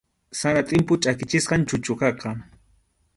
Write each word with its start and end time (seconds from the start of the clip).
Sara 0.39 0.61
tʼimpu 0.67 0.93
chʼakichisqam 1.01 1.61
chuchuqaqa. 1.67 2.29